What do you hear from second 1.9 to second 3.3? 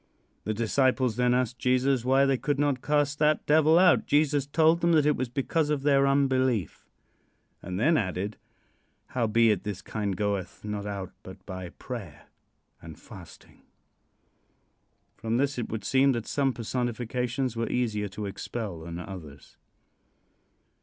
why they could not cast